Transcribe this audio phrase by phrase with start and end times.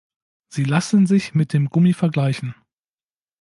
[0.47, 2.55] Sie lassen sich mit dem Gummi vergleichen.